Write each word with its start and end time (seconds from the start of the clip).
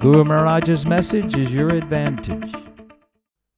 Guru 0.00 0.22
Maharaj's 0.22 0.86
message 0.86 1.36
is 1.36 1.52
your 1.52 1.70
advantage. 1.70 2.52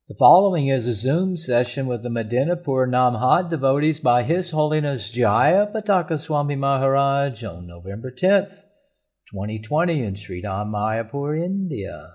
The 0.08 0.14
following 0.18 0.68
is 0.68 0.86
a 0.86 0.94
Zoom 0.94 1.36
session 1.36 1.86
with 1.86 2.02
the 2.02 2.08
Medinapur 2.08 2.88
Namhad 2.88 3.50
devotees 3.50 4.00
by 4.00 4.22
His 4.22 4.50
Holiness 4.50 5.10
Jaya 5.10 5.66
Pataka 5.66 6.18
Swami 6.18 6.56
Maharaj 6.56 7.44
on 7.44 7.66
November 7.66 8.10
10th, 8.10 8.62
2020 9.30 10.02
in 10.02 10.14
Sridham 10.14 10.70
Mayapur, 10.70 11.38
India. 11.38 12.14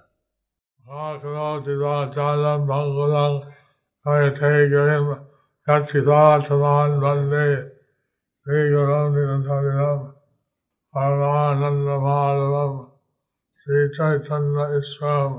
Shri 13.67 13.87
Chaitanya 13.89 14.63
ईश्वर 14.77 15.29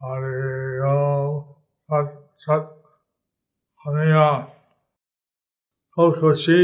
हरे 0.00 0.90
सत 2.40 2.68
हरे 3.84 4.12
खुशी 5.96 6.58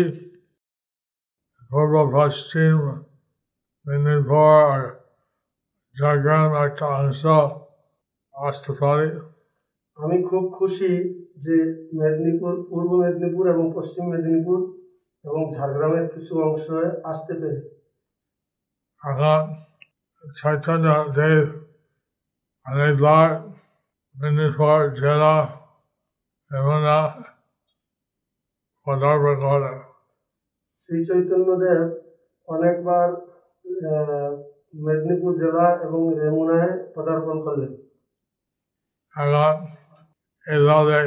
पूर्व 1.71 1.97
पश्चिम 2.13 2.79
निर्भर 4.07 4.87
জাগরণ 5.97 6.51
একটা 6.67 6.87
আসতে 8.35 8.73
পারে 8.81 9.09
আমি 9.99 10.17
খুব 10.31 10.45
খুশি 10.59 10.93
যে 11.45 11.57
মেদিনীপুর, 11.99 12.53
পূর্ব 12.71 12.91
মেদিনীপুর 13.03 13.45
এবং 13.55 13.65
পশ্চিম 13.77 14.05
মেদিনীপুর 14.13 14.59
এবং 15.25 15.43
ঝাড়গ্রামের 15.55 16.07
কিছু 16.15 16.35
অংশ 16.49 16.67
আসতে 17.11 17.33
পেরে। 17.41 17.61
এখন 19.03 19.43
চৈতন্য 20.25 20.87
দেব 21.17 21.47
অনেকবার 22.67 23.29
মেদিনীপুর 24.15 24.79
জেলা 24.97 25.35
এবং 26.51 26.79
পদার্পণ 28.87 29.37
করে 29.43 29.73
শ্রী 30.81 30.99
চৈতন্যদেব 31.05 31.83
অনেকবার 32.49 33.09
আহ, 33.89 34.31
মেদিনীপুর 34.79 35.33
জেলা 35.41 35.67
এবং 35.83 36.01
রেমুনায় 36.19 36.73
পদার্পণ 36.95 37.37
করলেন 37.45 37.73
এখন 39.15 39.33
এভাবে 40.47 41.01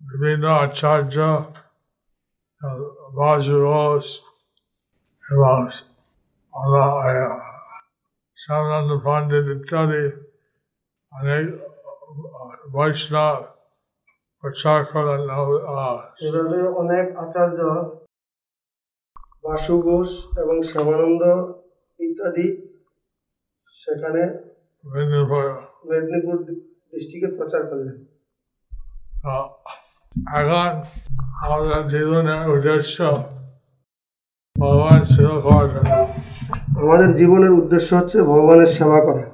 বিভিন্ন 0.00 0.44
আচার্য 0.56 1.16
বাজুরস 3.14 4.06
এবং 5.24 5.58
সামনানন্দ 8.42 8.92
পণ্ডিত 9.04 9.46
ইত্যাদি 9.56 10.04
অনেক 11.12 11.44
বৈষ্ণব 12.72 13.36
প্রচার 14.44 14.78
করেন 14.84 15.20
আহ, 15.30 15.48
এভাবে 16.24 16.58
অনেক 16.72 17.06
আচার্য 17.16 17.58
বাসু 19.44 19.74
ঘোষ 19.82 20.10
এবং 20.38 20.56
শ্যামানন্দ 20.62 21.22
ইত্যাদি 22.00 22.46
সেখানে 23.74 24.22
মেদিনীপুর 24.84 25.44
মেদিনীপুর 25.88 26.36
ডিস্ট্রিক্টে 26.90 27.28
প্রচার 27.38 27.62
করলেন। 27.66 27.96
আহ, 29.26 29.46
এখন 30.36 30.70
আমাদের 31.42 31.80
জীবনের 31.88 32.42
উদ্দেশ্য 32.48 32.96
ভগবান 34.56 35.00
সেবা 35.04 35.36
করার 35.40 35.66
জন্য। 35.74 35.90
আমাদের 36.82 37.10
জীবনের 37.16 37.50
উদ্দেশ্য 37.50 37.94
হচ্ছে 37.94 38.18
ভগবানের 38.22 38.66
সেবা 38.66 38.98
করা। 39.00 39.26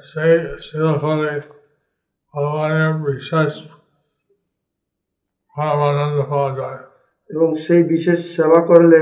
সেই 0.00 0.34
সেবা 0.58 0.92
করে 0.92 1.32
ভগবানের 2.34 2.92
বিশেষ 3.06 3.52
পরমানন্দ 5.54 6.18
পাওয়া 6.30 6.50
যায়। 6.56 6.82
এবং 7.30 7.48
সেই 7.56 7.82
বিশেষ 7.82 8.20
সেবা 8.36 8.60
করলে 8.66 9.00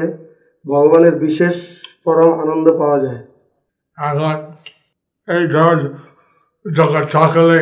ভগবানের 0.65 1.15
বিশেষ 1.25 1.57
পরম 2.05 2.31
আনন্দ 2.41 2.67
পাওয়া 2.79 2.99
যায়। 3.05 3.23
এখন 4.09 4.37
এই 5.29 5.45
জগৎ 5.55 5.81
জগৎ 6.77 7.07
থাকলে 7.13 7.59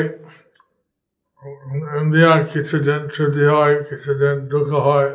ইন্ডিয়ার 2.00 2.40
কিছুদিন 2.52 3.00
ছুটি 3.14 3.44
হয় 3.54 3.74
কিছুদিন 3.82 4.36
দুঃখ 4.48 4.70
হয়। 4.88 5.10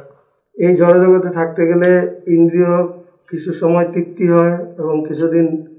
এই 0.55 0.71
জড়জগতে 0.77 1.29
থাকতে 1.29 1.61
গেলে 1.67 1.89
ইন্দ্রিয় 2.27 3.04
কিছু 3.29 3.53
সময় 3.53 3.91
তৃপ্তি 3.91 4.29
হয় 4.29 4.65
এবং 4.65 5.05
কিছুদিন 5.07 5.75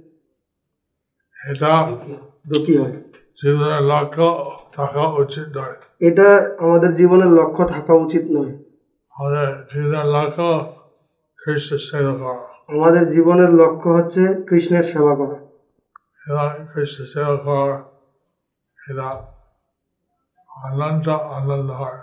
এটা 1.51 1.97
দুঃখী 2.47 2.79
হয়। 2.79 3.03
লক্ষ্য 3.81 4.51
থাকা 4.73 5.01
উচিত 5.01 5.57
নয়। 5.57 5.75
এটা 6.01 6.57
আমাদের 6.61 6.95
জীবনের 6.95 7.27
লক্ষ্য 7.27 7.69
থাকা 7.69 7.95
উচিত 7.95 8.23
নয়। 8.31 8.53
আমাদের 9.11 9.65
জীবনের 9.75 10.05
লক্ষ্য 10.05 10.77
খ্রিস্ট 11.37 11.75
সেবা 11.75 12.15
করা। 12.15 12.75
আমাদের 12.75 13.11
জীবনের 13.11 13.51
লক্ষ্য 13.51 13.91
হচ্ছে 13.91 14.35
কৃষ্ণের 14.49 14.83
সেবা 14.83 15.15
করা। 15.15 15.47
এবং 16.29 16.67
খ্রিস্ট 16.73 17.03
সেবা 17.03 17.37
করা 17.37 17.85
এটা 18.91 19.03
আনন্দ 20.49 21.09
আনন্দ 21.09 21.71
হয়। 21.71 21.99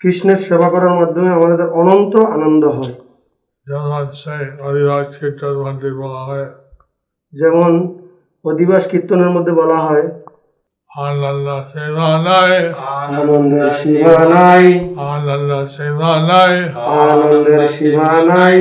কৃষ্ণের 0.00 0.36
সেবা 0.36 0.70
করার 0.70 0.90
মাধ্যমে 0.90 1.28
আমাদের 1.28 1.68
অনন্ত 1.68 2.16
আনন্দ 2.16 2.64
হয়। 2.64 3.07
যেমন 3.68 4.04
সেই 4.20 4.44
হরিদাস 4.62 5.08
কীর্তন 5.14 5.54
মন্দির 5.64 5.92
বলা 5.94 6.20
হয় 6.28 6.48
যেমন 7.32 7.72
অধিবাস 8.44 8.84
কীর্তনের 8.90 9.30
মধ্যে 9.36 9.52
বলা 9.52 9.78
হয় 9.78 10.04
আনন্দ 10.90 11.48
সেবা 11.70 12.10
নাই 12.26 12.52
আনন্দের 12.98 13.68
সীমা 13.70 14.18
নাই 14.34 14.64
আনন্দ 15.10 15.50
সেবা 15.74 16.12
নাই 16.28 16.54
আনন্দের 17.02 17.62
সীমা 17.68 18.12
নাই 18.30 18.56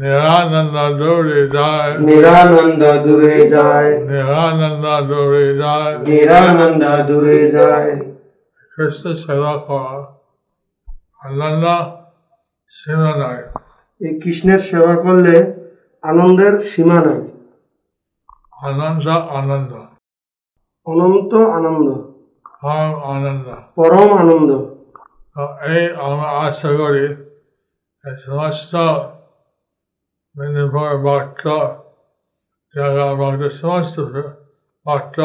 নিরানন্দ 0.00 0.76
দৌড়ে 1.00 1.40
যায় 1.56 1.90
নিরানন্দ 2.08 2.82
দূরে 3.04 3.36
যায় 3.54 3.90
নিরানন্দ 4.10 4.84
দৌড়ে 5.10 5.46
যায় 5.62 5.92
নিরানন্দ 6.08 6.84
দূরে 7.08 7.40
যায়। 7.56 7.90
খ্রিস্ট 8.72 9.04
সেবা 9.24 9.54
করা 9.66 9.96
আনন্দ 11.24 11.64
সীমা 12.70 13.12
নাই 13.22 13.40
এই 14.00 14.12
কৃষ্ণের 14.20 14.60
সেবা 14.68 14.94
করলে 14.96 15.34
আনন্দের 16.02 16.54
সীমা 16.70 16.98
নাই। 17.06 17.20
আনন্দ 18.68 19.06
আনন্দ। 19.38 19.72
অনন্ত 20.86 21.32
আনন্দ। 21.56 21.86
আনন্দ। 23.14 23.46
পরম 23.76 24.10
আনন্দ। 24.22 24.50
এই 25.74 25.84
আমরা 26.06 26.28
আশা 26.46 26.70
করি 26.80 27.06
সমস্ত 28.24 28.72
ভক্ত 31.04 31.44
জায়গা 32.74 33.06
ভক্ত 33.14 33.42
সমস্ত 33.60 33.96
ভক্ত 34.86 35.18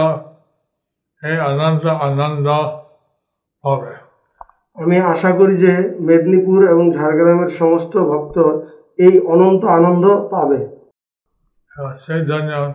এই 1.23 1.37
আনন্দ 1.49 1.83
আনন্দ 2.07 2.47
হবে। 3.63 4.04
আমি 4.75 4.97
আশা 4.99 5.31
করি 5.31 5.57
যে 5.57 5.73
মেদিনীপুর 5.99 6.71
এবং 6.71 6.93
ঝাড়গ্রামের 6.93 7.49
সমস্ত 7.49 7.97
ভক্ত 7.97 8.37
এই 8.97 9.19
অনন্ত 9.19 9.65
আনন্দ 9.65 10.05
পাবে। 10.31 10.59
এবং 11.77 11.97
সেই 11.97 12.25
জন্য 12.25 12.73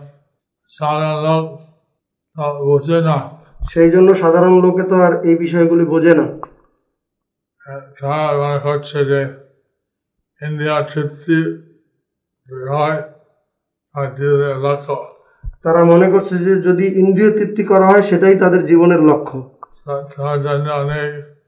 সাধারণ 0.68 1.18
লোক 1.26 1.44
বোঝে 2.64 3.00
না। 3.00 3.16
সেই 3.70 3.90
জন্য 3.90 4.14
সাধারণ 4.14 4.54
লোকে 4.60 4.82
তো 4.82 4.96
আর 5.02 5.24
এই 5.24 5.36
বিষয়গুলি 5.36 5.84
বোঝে 5.84 6.14
না। 6.14 6.26
তারা 8.00 8.32
মনে 8.42 8.58
করছে 8.58 9.04
যে 9.04 9.20
ইন্ডিয়া 10.46 10.82
তৃপ্তি 10.82 11.38
হয় 12.70 13.02
আর 13.94 14.08
লক্ষ্য 14.62 14.96
তারা 15.62 15.84
মনে 15.84 16.10
করছে 16.10 16.38
যে 16.38 16.54
যদি 16.62 16.86
ইন্দ্রিয় 16.98 17.30
তৃপ্তি 17.38 17.62
করা 17.64 17.86
হয় 17.86 18.02
সেটাই 18.02 18.34
তাদের 18.38 18.66
জীবনের 18.66 19.00
লক্ষ্য। 19.00 19.36
তার 20.16 20.42
জন্য 20.42 20.66
অনেক 20.70 21.39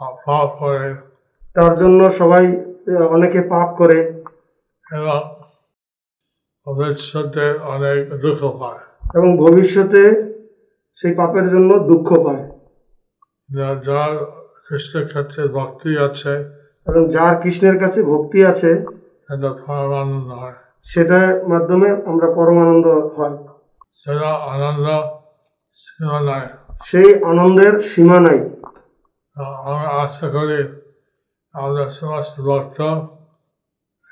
পাপ 0.00 0.56
করে। 0.58 0.94
তার 1.54 1.78
জন্য 1.78 2.10
সবাই 2.10 2.64
অনেকে 3.10 3.40
পাপ 3.40 3.76
করে। 3.76 4.22
এবং 4.92 5.36
ভবিষ্যতে 6.66 7.58
অনেক 7.58 8.14
দুঃখ 8.14 8.40
পায়। 8.60 8.78
এবং 9.14 9.36
ভবিষ্যতে 9.38 10.02
সেই 10.94 11.14
পাপের 11.14 11.50
জন্য 11.50 11.78
দুঃখ 11.78 12.08
পায়। 12.24 12.50
যার 13.84 14.24
খ্রিস্টের 14.66 15.08
ক্ষেত্রে 15.08 15.48
ভক্তি 15.48 15.98
আছে 15.98 16.32
এবং 16.86 17.10
যার 17.10 17.42
কৃষ্ণের 17.42 17.78
কাছে 17.78 18.02
ভক্তি 18.02 18.46
আছে 18.46 18.74
সেটা 19.26 19.52
পরমানন্দ 19.66 20.32
হয়। 20.32 20.52
সেটার 20.82 21.48
মাধ্যমে 21.48 21.90
আমরা 21.90 22.30
পরমানন্দ 22.30 22.86
হয়। 22.86 23.36
সেটা 23.94 24.28
আনন্দ 24.28 24.86
সীমা 25.74 26.20
নাই। 26.20 26.46
সেই 26.84 27.24
আনন্দের 27.24 27.80
সীমা 27.80 28.20
নাই। 28.20 28.50
তো 29.36 29.44
আমি 29.44 29.86
আশা 29.86 30.28
করি 30.28 30.80
আমাদের 31.52 31.90
সমস্ত 31.90 32.40
ভক্ত 32.40 32.80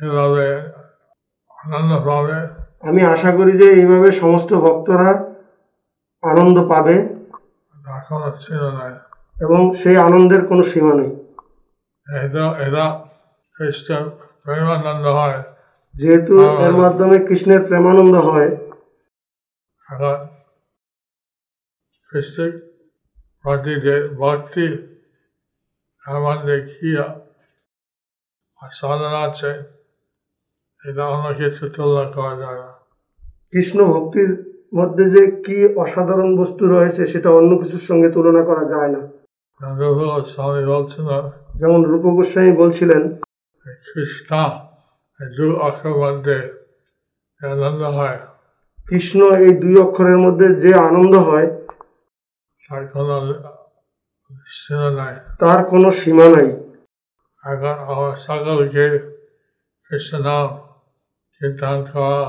এভাবে 0.04 0.60
আনন্দ 1.64 2.04
পাবে 2.04 2.62
আমি 2.88 3.02
আশা 3.02 3.32
করি 3.36 3.52
যে 3.52 3.64
এইভাবে 3.64 4.12
সমস্ত 4.12 4.52
ভক্তরা 4.52 5.34
আনন্দ 6.30 6.68
পাবে। 6.68 6.94
এবং 9.40 9.74
সেই 9.74 9.96
আনন্দের 9.96 10.46
কোনো 10.46 10.62
সীমা 10.62 10.94
নেই। 10.94 11.10
প্রেমানন্দ 14.44 15.06
হয়। 15.06 15.42
যেহেতু 15.94 16.42
এর 16.58 16.72
মাধ্যমে 16.72 17.18
কৃষ্ণের 17.18 17.66
প্রেমানন্দ 17.66 18.16
হয়। 18.16 18.56
খ্রিস্টের 22.08 22.52
ভক্তি 24.18 24.97
আমাদের 26.08 26.58
কি 26.68 26.88
সাধনা 28.62 29.18
আছে 29.22 29.50
এটা 30.82 31.04
অন্য 31.06 31.26
কিছু 31.38 31.64
তুলনা 31.68 32.04
করা 32.12 32.32
যায় 32.36 32.58
না 32.60 32.70
কৃষ্ণ 33.50 33.78
ভক্তির 33.84 34.30
মধ্যে 34.74 35.04
যে 35.10 35.22
কি 35.44 35.56
অসাধারণ 35.76 36.30
বস্তু 36.36 36.62
রয়েছে 36.66 37.02
সেটা 37.06 37.28
অন্য 37.30 37.50
কিছুর 37.56 37.84
সঙ্গে 37.88 38.08
তুলনা 38.12 38.42
করা 38.44 38.64
যায় 38.64 38.90
না 38.94 39.00
স্বামী 40.28 40.62
যেমন 41.60 41.80
রূপ 41.84 42.04
গোস্বামী 42.08 42.52
বলছিলেন 42.52 43.02
কৃষ্ণ 43.84 44.30
দু 45.20 45.46
অক্ষর 45.60 45.94
মধ্যে 45.96 46.36
আনন্দ 47.40 47.82
হয় 47.88 48.18
কৃষ্ণ 48.86 49.20
এই 49.38 49.52
দুই 49.54 49.74
অক্ষরের 49.76 50.18
মধ্যে 50.18 50.46
যে 50.54 50.70
আনন্দ 50.88 51.14
হয় 51.20 51.48
তার 52.62 52.82
কোনো 52.86 53.16
তার 55.40 55.60
কোনো 55.64 55.88
সীমা 55.92 56.26
নাই। 56.28 56.48
এখন 57.44 57.74
আমার 57.90 58.16
সকলকে 58.16 58.84
কৃষ্ণ 59.90 60.12
নাম 60.18 60.48
কীর্তন 61.32 61.78
করা 61.90 62.20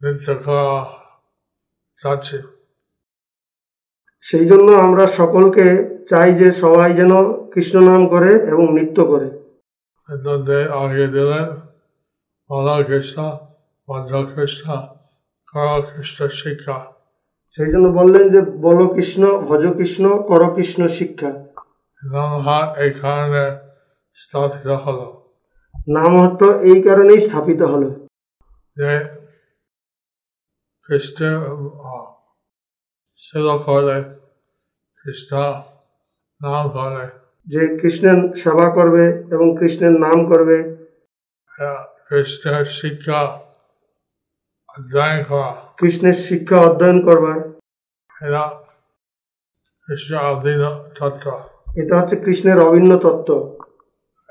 নৃত্য 0.00 0.28
যাচ্ছে 2.02 2.38
সেই 4.24 4.44
জন্য 4.48 4.68
আমরা 4.86 5.04
সকলকে 5.06 5.66
চাই 6.08 6.30
যে 6.34 6.48
সবাই 6.52 6.90
যেন 6.94 7.12
কৃষ্ণ 7.52 7.76
নাম 7.80 8.02
করে 8.08 8.30
এবং 8.52 8.64
নৃত্য 8.74 8.98
করে। 9.04 9.28
আগে 10.82 11.06
দিলেন 11.06 11.48
বলা 12.50 12.76
কৃষ্ণ 12.82 13.18
বদ্ধ 13.88 14.12
কৃষ্ণ 14.34 14.66
কর 15.52 15.80
কৃষ্ণ 15.90 16.18
শিক্ষা। 16.40 16.78
সেই 17.50 17.66
জন্য 17.72 17.88
বললেন 17.88 18.24
যে 18.30 18.40
বল 18.42 18.94
কৃষ্ণ 18.94 19.22
ভজ 19.40 19.62
কৃষ্ণ 19.76 20.22
কর 20.22 20.54
কৃষ্ণ 20.54 20.88
শিক্ষা। 20.88 21.30
নামহাট 22.12 22.78
এই 22.78 22.90
কারণে 22.90 23.42
স্থাপিত 24.14 24.66
হলো। 24.66 25.06
নামহট্ট 25.88 26.42
এই 26.42 26.82
কারণেই 26.82 27.20
স্থাপিত 27.20 27.62
হলো। 27.62 27.88
যে 28.76 28.92
খ্রিস্টের 30.82 31.36
সেবা 33.16 33.58
করে 33.58 33.96
খ্রিস্ট 35.00 35.34
নাম 36.40 36.68
করে 36.68 37.06
যে 37.46 37.78
কৃষ্ণের 37.82 38.34
সেবা 38.36 38.66
করবে 38.70 39.04
এবং 39.34 39.56
কৃষ্ণের 39.58 39.92
নাম 40.00 40.18
করবে। 40.28 40.56
খ্রিস্টের 42.06 42.64
শিক্ষা 42.64 43.20
অধ্যয়ন 44.78 45.24
করা। 45.28 45.50
কৃষ্ণের 45.76 46.14
শিক্ষা 46.14 46.56
অধ্যয়ন 46.60 46.98
করবে 47.04 47.32
এরা 48.26 48.44
খ্রিস্ট 49.84 50.14
অধীন 50.14 50.62
তত্ত্ব। 50.98 51.30
এটা 51.76 52.00
হচ্ছে 52.00 52.16
কৃষ্ণের 52.16 52.58
অভিন্ন 52.60 52.98
তত্ত্ব। 52.98 53.58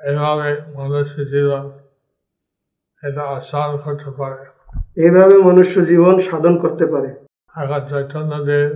এভাবে 0.03 0.49
মানুষের 0.75 1.27
জীবন 1.27 1.71
এটা 3.03 3.23
আসান 3.23 3.77
করতে 3.77 4.11
পারে। 4.11 4.43
এইভাবে 5.03 5.37
মনুষ্য 5.37 5.85
জীবন 5.85 6.19
সাধন 6.19 6.57
করতে 6.57 6.85
পারে। 6.85 7.09
এখন 7.57 7.79
চৈতন্যদেব 7.89 8.71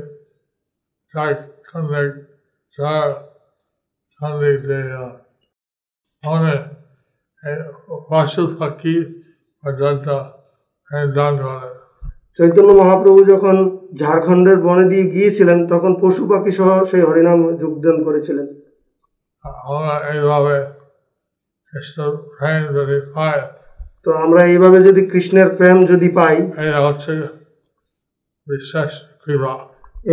মনে 6.25 6.57
পশু 8.09 8.55
পাখি 8.59 8.95
পর্যন্ত 9.63 10.07
দান 10.93 11.33
চৈতন্য 12.37 12.71
মহাপ্রভু 12.71 13.23
যখন 13.23 13.55
ঝাড়খণ্ডের 13.99 14.57
বনে 14.57 14.85
দিয়ে 14.89 15.03
গিয়েছিলেন 15.03 15.67
তখন 15.67 15.91
পশু 16.01 16.27
পাখি 16.27 16.51
সহ 16.51 16.85
সেই 16.85 17.01
হরিনাম 17.01 17.57
যোগদান 17.57 18.03
করেছিলেন। 18.03 18.47
আমরা 19.45 19.95
এইভাবে 20.13 20.55
কৃষ্ণ 21.73 21.97
প্রেম 22.15 22.63
যদি 22.73 22.97
পাই 23.13 23.39
তো 24.03 24.09
আমরা 24.11 24.45
এইভাবে 24.45 24.77
যদি 24.83 25.01
কৃষ্ণের 25.05 25.49
প্রেম 25.49 25.85
যদি 25.85 26.09
পাই 26.09 26.35
এটা 26.67 26.81
হচ্ছে 26.87 27.11
বিশ্বাস 28.47 28.91
কৃপা। 29.25 29.53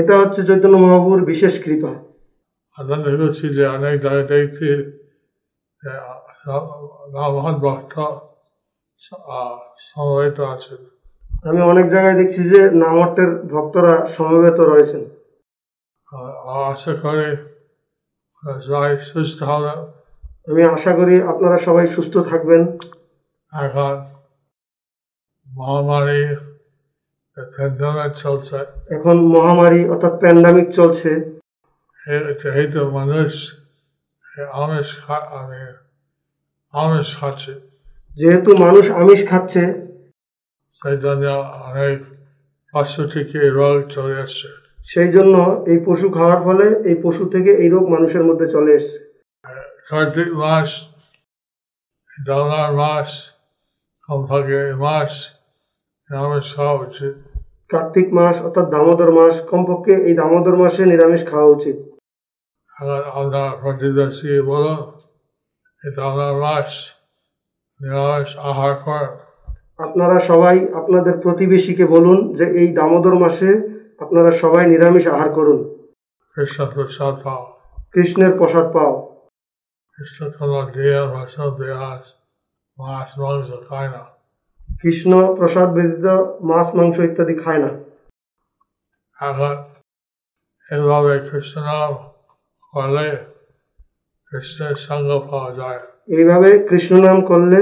এটা 0.00 0.14
হচ্ছে 0.18 0.42
চৈতন্য 0.42 0.76
মহাপ্রভুর 0.76 1.24
বিশেষ 1.24 1.54
কৃপা। 1.64 1.92
দেখেছি 3.04 3.48
যে 3.48 3.66
অনেক 3.66 3.94
জায়গায় 4.02 4.26
দেখছি 4.32 4.68
যে 5.82 5.92
ভক্ত 7.60 7.96
সমবেত 9.78 10.40
আছেন। 10.40 10.76
আমি 11.50 11.60
অনেক 11.60 11.90
জায়গায় 11.90 12.14
দেখছি 12.14 12.50
যে 12.50 12.70
নামটের 12.70 13.42
ভক্তরা 13.42 14.06
সমবেত 14.06 14.60
রয়েছেন। 14.60 15.04
আশা 16.70 16.94
করি 16.94 17.36
যাই 18.68 18.98
সুস্থ 18.98 19.42
হবে 19.42 19.68
আমি 20.48 20.64
আশা 20.64 20.94
করি 20.94 21.22
আপনারা 21.22 21.58
সবাই 21.58 21.86
সুস্থ 21.86 22.18
থাকবেন। 22.18 22.78
এখন 23.64 24.06
মহামারী 25.46 26.36
চলছে। 28.14 28.58
এখন 28.90 29.20
মহামারী 29.20 29.88
অর্থাৎ 29.88 30.20
প্যান্ডামিক 30.20 30.70
চলছে। 30.70 31.08
এই- 32.06 32.34
যেহেতু 32.34 32.90
মানুষ 32.90 33.54
আমিষ 34.52 35.10
আমি 35.10 35.76
আমিষ 36.72 37.20
খাচ্ছে। 37.20 37.69
যেহেতু 38.16 38.50
মানুষ 38.64 38.84
আমিষ 39.00 39.20
খাচ্ছে। 39.30 39.62
পশু 42.74 43.02
থেকে 43.14 43.38
রোগ 43.58 43.76
চলে 43.94 44.16
আসছে। 44.24 44.48
সেই 44.92 45.10
জন্য 45.16 45.34
এই 45.72 45.78
পশু 45.86 46.06
খাওয়ার 46.16 46.40
ফলে 46.46 46.66
এই 46.90 46.96
পশু 47.02 47.24
থেকে 47.34 47.50
এই 47.62 47.68
রোগ 47.74 47.84
মানুষের 47.94 48.24
মধ্যে 48.28 48.46
চলে 48.54 48.70
এসছে। 48.78 48.98
কার্তিক 49.88 50.30
মাস 50.42 50.70
দাওনার 52.26 52.70
মাস 52.80 53.10
কমপক্ষে 54.08 54.58
এই 54.68 54.74
মাস 54.84 55.12
নিরামিষ 56.10 56.46
খাওয়া 56.56 56.76
উচিত। 56.86 57.14
কার্তিক 57.72 58.08
মাস 58.18 58.36
অর্থাৎ 58.46 58.66
দামোদর 58.74 59.10
মাস 59.18 59.34
কমপক্ষে 59.50 59.94
এই 60.08 60.14
দামোদর 60.20 60.56
মাসে 60.62 60.82
নিরামিষ 60.92 61.22
খাওয়া 61.30 61.48
উচিত। 61.56 61.76
এখন 62.70 63.00
আপনার 63.20 63.50
প্রতিবেশী 63.62 64.32
বলো 64.50 64.74
এই 65.82 65.90
দাওনার 65.96 66.34
মাস। 66.44 66.70
আহার 68.38 68.74
আপনারা 69.78 70.20
সবাই 70.20 70.74
আপনাদের 70.74 71.20
প্রতিবেশীকে 71.20 71.86
বলুন 71.86 72.34
যে 72.34 72.44
এই 72.44 72.74
দামোদর 72.74 73.14
মাসে 73.14 73.68
আপনারা 74.00 74.30
সবাই 74.30 74.66
নিরামিষ 74.66 75.06
আহার 75.06 75.32
করুন। 75.32 75.88
কৃষ্ণ 76.34 76.66
প্রসাদ 76.66 77.24
পাও। 77.24 77.60
কৃষ্ণের 77.92 78.38
প্রসাদ 78.38 78.72
পাও। 78.72 79.16
কৃষ্ণ 79.96 80.30
কোনো 80.30 80.62
দিয়ে 80.62 81.02
ভাষা 81.02 81.50
দেহাস 81.50 82.14
মাছ 82.78 83.18
মাংস 83.18 83.52
খায় 83.68 83.88
না। 83.88 84.04
কৃষ্ণ 84.82 85.34
প্রসাদ 85.34 85.74
ব্যতীত 85.74 86.06
মাছ 86.40 86.74
মাংস 86.74 86.98
ইত্যাদি 86.98 87.34
খায় 87.34 87.58
না। 87.58 87.68
এখন 89.26 89.64
এভাবে 90.70 91.18
কৃষ্ণ 91.18 91.62
করলে 92.72 93.16
কৃষ্ণের 94.30 94.74
সঙ্গ 94.74 95.28
পাওয়া 95.30 95.54
যায়। 95.54 95.89
এইভাবে 96.08 96.50
কৃষ্ণ 96.68 96.92
নাম 97.00 97.18
করলে 97.20 97.58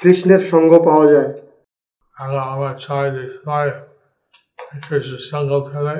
কৃষ্ণের 0.00 0.42
সঙ্গ 0.52 0.70
পাওয়া 0.84 1.06
যায়। 1.12 1.30
আমার 2.52 2.74
যে 3.16 3.24
সবাই 3.36 3.66
কৃষ্ণের 4.82 5.24
সঙ্গ 5.32 5.50
ফেলে 5.68 5.96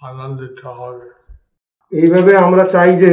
আনন্দিত 0.00 0.58
হবে। 0.78 1.06
এইভাবে 1.92 2.32
আমরা 2.36 2.64
চাই 2.64 2.90
যে 2.96 3.12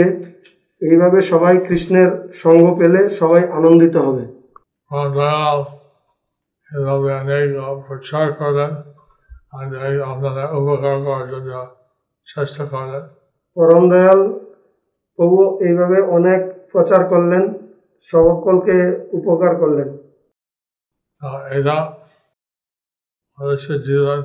এইভাবে 0.82 1.20
সবাই 1.32 1.56
কৃষ্ণের 1.68 2.12
সঙ্গ 2.44 2.64
পেলে 2.80 3.02
সবাই 3.20 3.44
আনন্দিত 3.58 3.96
হবে। 3.98 4.24
আমার 4.92 5.08
দয়াল 5.18 5.60
এভাবে 6.70 7.10
অনেক 7.16 7.44
প্রচার 7.88 8.26
করেন 8.34 8.72
আপনাদের 10.04 10.48
উপকার 10.60 10.96
করার 11.06 11.26
জন্য 11.32 11.52
চেষ্টা 12.28 12.64
করলেন 12.66 13.04
পরম 13.58 13.84
দয়াল 13.90 14.22
প্রভু 15.20 15.40
এইভাবে 15.68 15.98
অনেক 16.18 16.42
প্রচার 16.74 17.02
করলেন 17.12 17.44
সকলকে 18.12 18.76
উপকার 19.18 19.52
করলেন। 19.62 19.90
এটা 21.58 21.78
মানুষের 23.40 23.80
জীবন 23.82 24.20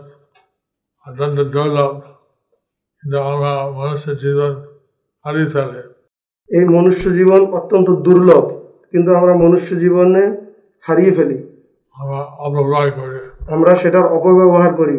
অত্যন্ত 1.07 1.39
দুর্লভ 1.55 2.01
কিন্তু 3.01 3.19
আমরা 3.31 3.53
মানুষের 3.81 4.17
জীবন 4.17 4.53
হারিয়ে 5.25 5.51
ফেলে। 5.55 5.81
এই 6.57 6.65
মনুষ্য 6.77 7.05
জীবন 7.19 7.41
অত্যন্ত 7.59 7.89
দুর্লভ 8.07 8.45
কিন্তু 8.91 9.11
আমরা 9.19 9.35
মনুষ্য 9.35 9.71
জীবনে 9.85 10.23
হারিয়ে 10.87 11.13
ফেলি। 11.17 11.39
আমরা 12.01 12.21
অপব্যয় 12.47 12.91
করি। 12.99 13.21
আমরা 13.55 13.73
সেটার 13.81 14.07
অপব্যবহার 14.17 14.73
করি। 14.81 14.97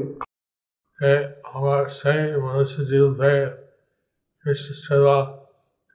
আমার 1.53 1.81
সেই 1.99 2.21
মানুষের 2.45 2.85
জীবন 2.91 3.11
কৃষ্ণ 4.45 4.73
সেবা 4.85 5.17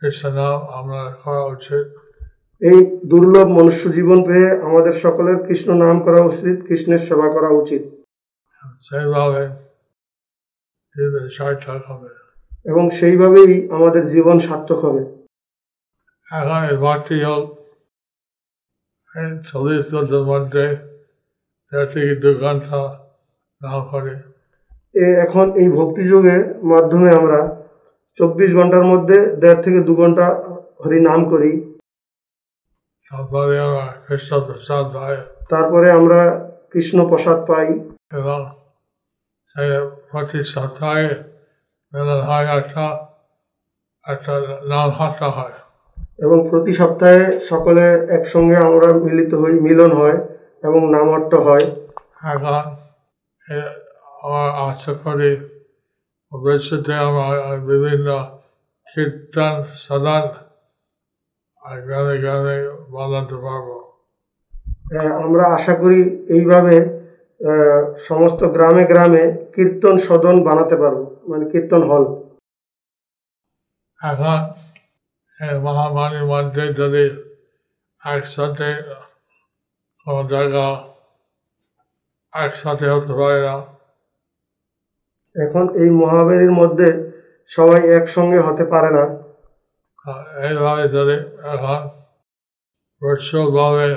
নাম 0.03 0.57
আমরা 0.79 1.17
করা 1.25 1.45
উচিত। 1.45 1.87
এই 2.61 2.79
দুর্লভ 3.07 3.47
মনুষ্য 3.49 3.93
জীবন 3.93 4.19
পেয়ে 4.25 4.51
আমাদের 4.63 4.93
সকলের 4.93 5.47
কৃষ্ণ 5.47 5.75
নাম 5.75 6.01
করা 6.01 6.21
উচিত 6.21 6.67
কৃষ্ণের 6.67 6.99
সেবা 6.99 7.27
করা 7.33 7.49
উচিত। 7.49 7.83
সেইভাবে 8.81 9.43
জীবন 10.95 11.29
সার্থক 11.29 11.81
হবে। 11.91 12.09
এবং 12.65 12.91
সেইভাবেই 12.91 13.69
আমাদের 13.71 14.09
জীবন 14.09 14.39
সার্থক 14.39 14.79
হবে। 14.85 15.03
এখন 16.29 16.61
এই 16.71 16.77
ভক্তি 16.77 17.25
হোক 17.25 17.45
এই 19.17 19.39
চল্লিশ 19.49 19.95
বছর 19.95 20.23
মধ্যে 20.25 20.77
দেড় 21.73 21.87
থেকে 21.87 22.15
দু 22.17 22.31
ঘণ্টা 22.35 22.81
নাম 23.63 23.79
করে। 23.91 24.15
এ 24.95 25.05
এখন 25.27 25.47
এই 25.53 25.69
ভক্তিযোগের 25.71 26.43
মাধ্যমে 26.65 27.11
আমরা 27.11 27.64
চব্বিশ 28.19 28.51
ঘণ্টার 28.55 28.85
মধ্যে 28.85 29.19
দেড় 29.37 29.61
থেকে 29.63 29.81
দু 29.81 29.93
ঘণ্টা 29.97 30.27
হরি 30.83 30.99
নাম 31.01 31.21
করি। 31.31 31.53
তারপরে 33.11 33.57
আমরা 33.67 33.83
কৃষ্ণ 34.07 34.33
প্রসাদ 34.47 34.85
পাই 34.95 35.17
তারপরে 35.51 35.89
আমরা 35.99 36.21
কৃষ্ণ 36.73 36.99
প্রসাদ 37.09 37.39
পাই। 37.49 37.69
এবং 38.13 38.41
প্রতি 40.11 40.41
সপ্তাহে 40.55 41.09
মেলন 41.93 42.21
হয় 42.29 42.47
একটা 42.59 42.85
একটা 44.05 44.33
নাম 44.69 44.89
হাঁটা 44.91 45.29
হয়। 45.37 45.57
এবং 46.25 46.39
প্রতি 46.51 46.73
সপ্তাহে 46.75 47.41
সকলে 47.41 47.85
একসঙ্গে 48.17 48.57
আমরা 48.69 48.89
মিলিত 49.05 49.33
হই 49.35 49.55
মিলন 49.67 49.91
হয় 50.01 50.19
এবং 50.67 50.81
নামট্ট 50.93 51.33
হয়। 51.47 51.67
এখন 52.33 52.55
আশা 54.69 54.93
করি 55.05 55.31
ভবিষ্যতে 56.35 56.93
আমার 57.09 57.37
বিভিন্ন 57.71 58.09
কীর্তন 58.87 59.57
সদান 59.87 60.25
আর 61.63 61.77
গ্রামে 61.87 62.17
গ্রামে 62.23 62.57
বানাতে 62.95 63.37
পারব। 63.45 63.69
আমরা 65.25 65.45
আশা 65.57 65.75
করি 65.83 66.01
এইভাবে 66.37 66.77
সমস্ত 68.09 68.41
গ্রামে 68.57 68.85
গ্রামে 68.93 69.25
কীর্তন 69.55 69.95
সদন 70.07 70.37
বানাতে 70.49 70.77
পারব 70.83 71.01
মানে 71.29 71.45
কীর্তন 71.53 71.83
হল। 71.91 72.05
এখন 74.01 74.41
মহামারীর 75.67 76.27
মধ্যে 76.33 76.65
যদি 76.81 77.05
একসাথে 78.03 78.69
কোনো 80.01 80.23
জায়গা 80.33 80.67
একসাথে 82.33 82.87
হতে 82.95 83.13
পারে 83.21 83.39
না 83.47 83.55
এখন 85.37 85.65
এই 85.83 85.91
মহামারীর 86.01 86.53
মধ্যে 86.61 86.89
সবাই 87.51 87.81
একসঙ্গে 87.99 88.41
হতে 88.47 88.65
পারে 88.73 88.91
না। 88.97 89.05
আর 90.07 90.21
এইভাবে 90.47 90.85
যদি 90.97 91.17
এখন 91.55 91.81
ভার্চুয়ালভাবে 93.03 93.89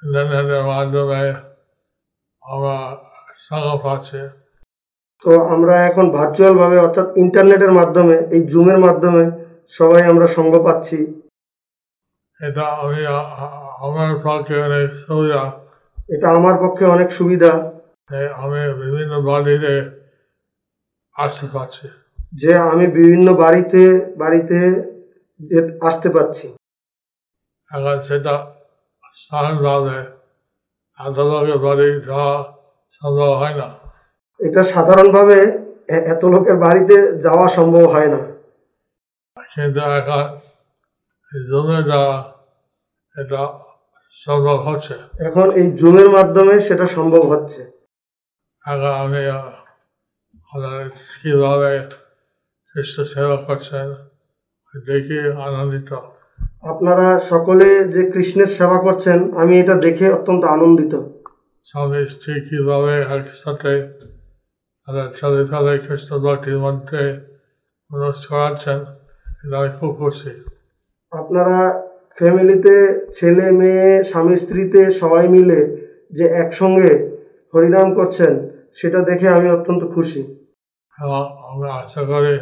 ইন্টারনেটের 0.00 0.64
মাধ্যমে 0.72 1.22
আমরা 2.42 2.76
সঙ্গ 3.48 3.68
পাচ্ছি 3.84 4.20
তো 5.24 5.30
আমরা 5.54 5.74
এখন 5.88 6.06
ভার্চুয়াল 6.16 6.54
ভাবে 6.60 6.76
অর্থাৎ 6.86 7.06
ইন্টারনেটের 7.22 7.72
মাধ্যমে 7.78 8.16
এই 8.34 8.42
জুমের 8.52 8.78
মাধ্যমে 8.86 9.22
সবাই 9.72 10.02
আমরা 10.10 10.26
সঙ্গ 10.36 10.52
পাচ্ছি। 10.66 10.98
এটা 12.40 12.64
আমি 12.82 13.00
আমার 13.86 14.12
পক্ষে 14.26 14.54
অনেক 14.66 14.88
সুবিধা। 15.06 15.42
এটা 16.14 16.26
আমার 16.38 16.56
পক্ষে 16.62 16.84
অনেক 16.94 17.08
সুবিধা। 17.18 17.52
আমি 18.42 18.60
বিভিন্ন 18.82 19.12
বাড়িতে 19.28 19.74
আসতে 21.16 21.46
পারছি 21.54 21.86
যে 22.34 22.50
আমি 22.72 22.86
বিভিন্ন 22.98 23.26
বাড়িতে 23.34 23.82
বাড়িতে 24.16 24.58
আসতে 25.82 26.08
পারছি। 26.08 26.46
এখন 27.70 27.96
সেটা 28.08 28.34
সাধারণভাবে 29.24 29.96
এত 30.98 31.18
লোকের 31.30 31.58
বাড়ি 31.58 31.88
যাওয়া 32.06 32.36
সম্ভব 33.02 33.30
হয় 33.32 33.56
না। 33.56 33.68
এটা 34.40 34.62
সাধারণভাবে 34.64 35.38
এত 36.12 36.22
লোকের 36.24 36.56
বাড়িতে 36.56 36.96
যাওয়া 37.22 37.46
সম্ভব 37.48 37.84
হয় 37.94 38.10
না। 38.14 38.20
কিন্তু 39.36 39.80
এখন 39.98 40.24
জমে 41.32 41.78
যাওয়া 41.90 42.16
এটা 43.16 43.42
সম্ভব 44.16 44.58
হচ্ছে। 44.68 44.94
এখন 45.28 45.46
এই 45.60 45.66
জুমের 45.70 46.08
মাধ্যমে 46.08 46.54
সেটা 46.60 46.86
সম্ভব 46.96 47.22
হচ্ছে। 47.32 47.62
এখন 48.64 48.92
আমি 49.04 49.22
কীভাবে 51.14 51.72
কৃষ্ণ 52.74 52.98
সেবা 53.12 53.36
করছেন 53.46 53.86
দেখে 54.74 55.20
আনন্দিত। 55.46 55.90
আপনারা 56.70 57.08
সকলে 57.30 57.68
যে 57.94 58.02
কৃষ্ণের 58.12 58.50
সেবা 58.58 58.78
করছেন 58.86 59.18
আমি 59.40 59.54
এটা 59.62 59.74
দেখে 59.86 60.06
অত্যন্ত 60.16 60.42
আনন্দিত। 60.56 60.92
স্বামী 61.66 62.00
স্ত্রী 62.06 62.34
কীভাবে 62.48 62.94
একসাথে 63.16 63.72
তাদের 64.88 65.08
ছেলে 65.18 65.40
ছেলে 65.50 65.72
কৃষ্ণ 65.86 66.10
ভক্তির 66.24 66.58
মধ্যে 66.66 67.02
করাচ্ছেন 68.24 68.78
এটা 69.42 69.56
আমি 69.60 69.70
খুব 69.78 69.90
খুশি। 70.00 70.32
আপনারা 71.12 71.58
ফ্যামিলিতে 72.18 72.74
ছেলে 73.16 73.46
মেয়ে 73.58 73.88
স্বামী 74.10 74.34
স্ত্রীতে 74.42 74.82
সবাই 75.00 75.24
মিলে 75.34 75.60
যে 76.12 76.24
একসঙ্গে 76.42 76.90
হরিনাম 77.54 77.88
করছেন 78.00 78.34
সেটা 78.74 79.00
দেখে 79.00 79.28
আমি 79.28 79.50
অত্যন্ত 79.50 79.84
খুশি। 79.94 80.20
এবং 80.98 81.50
আমরা 81.50 81.74
আশা 81.74 82.02
করি 82.02 82.38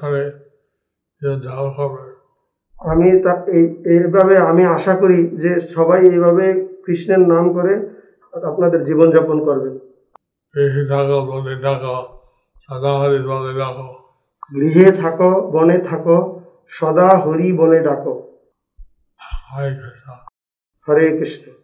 করে 0.00 0.30
যাওয়া 1.42 1.70
হবে। 1.70 2.14
আমি 2.80 3.22
তা 3.22 3.44
এই 3.50 3.64
এইভাবে 3.86 4.38
আমি 4.38 4.64
আশা 4.64 4.94
করি 4.94 5.28
যে 5.28 5.60
সবাই 5.60 6.00
এইভাবে 6.02 6.68
কৃষ্ণের 6.86 7.18
নাম 7.18 7.52
করে 7.52 7.90
আপনাদের 8.44 8.84
জীবনযাপন 8.84 9.44
করবেন। 9.44 9.78
বেশি 10.54 10.88
থাকো 10.88 11.26
বলে 11.26 11.62
থাকো 11.62 12.20
সাদা 12.66 12.98
হরি 12.98 13.18
বলে 13.18 13.54
গৃহে 14.54 14.92
থাকো 14.92 15.50
বনে 15.50 15.78
থাকো 15.78 16.40
সদা 16.68 17.18
হরি 17.18 17.52
বলে 17.52 17.80
ডাকো। 17.80 18.38
হরে 19.52 19.70
কৃষ্ণ। 19.74 20.12
হরে 20.88 21.18
কৃষ্ণ। 21.18 21.63